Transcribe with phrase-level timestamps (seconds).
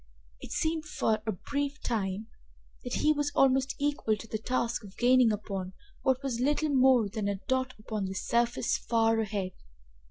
[0.39, 2.25] It seemed for a brief time
[2.83, 7.07] that he was almost equal to the task of gaining upon what was little more
[7.07, 9.51] than a dot upon the surface far ahead.